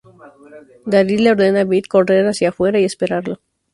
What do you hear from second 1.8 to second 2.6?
correr hacia